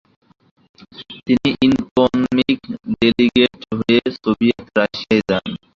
[1.25, 2.59] তিনি economic
[2.95, 5.45] delegate হয়ে Soviet Russia যান।